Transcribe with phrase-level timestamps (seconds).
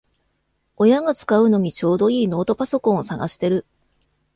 [0.77, 3.67] 親が使うのにちょうどいいノートパソコンを探してる